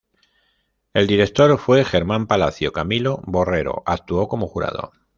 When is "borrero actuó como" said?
3.27-4.47